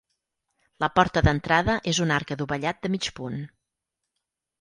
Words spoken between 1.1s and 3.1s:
d'entrada és un arc adovellat de